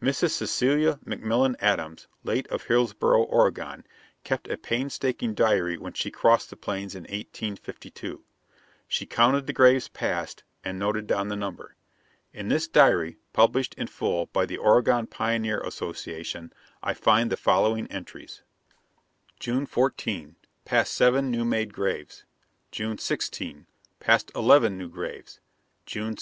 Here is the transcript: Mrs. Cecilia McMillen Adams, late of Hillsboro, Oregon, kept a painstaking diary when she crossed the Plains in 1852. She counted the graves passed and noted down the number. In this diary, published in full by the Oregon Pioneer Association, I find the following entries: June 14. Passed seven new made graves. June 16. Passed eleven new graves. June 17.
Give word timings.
Mrs. 0.00 0.30
Cecilia 0.30 1.00
McMillen 1.04 1.56
Adams, 1.58 2.06
late 2.22 2.46
of 2.46 2.62
Hillsboro, 2.62 3.24
Oregon, 3.24 3.84
kept 4.22 4.46
a 4.46 4.56
painstaking 4.56 5.34
diary 5.34 5.76
when 5.76 5.92
she 5.92 6.12
crossed 6.12 6.50
the 6.50 6.56
Plains 6.56 6.94
in 6.94 7.02
1852. 7.02 8.22
She 8.86 9.04
counted 9.04 9.48
the 9.48 9.52
graves 9.52 9.88
passed 9.88 10.44
and 10.62 10.78
noted 10.78 11.08
down 11.08 11.26
the 11.26 11.34
number. 11.34 11.74
In 12.32 12.46
this 12.46 12.68
diary, 12.68 13.16
published 13.32 13.74
in 13.74 13.88
full 13.88 14.26
by 14.26 14.46
the 14.46 14.58
Oregon 14.58 15.08
Pioneer 15.08 15.58
Association, 15.62 16.52
I 16.80 16.94
find 16.94 17.28
the 17.28 17.36
following 17.36 17.88
entries: 17.88 18.42
June 19.40 19.66
14. 19.66 20.36
Passed 20.64 20.92
seven 20.92 21.32
new 21.32 21.44
made 21.44 21.72
graves. 21.72 22.22
June 22.70 22.96
16. 22.96 23.66
Passed 23.98 24.30
eleven 24.36 24.78
new 24.78 24.88
graves. 24.88 25.40
June 25.84 26.16
17. 26.16 26.18